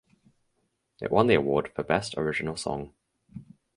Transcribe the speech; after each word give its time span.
It 0.99 1.11
won 1.11 1.27
the 1.27 1.35
award 1.35 1.69
for 1.75 1.83
Best 1.83 2.17
Original 2.17 2.57
Song. 2.57 2.91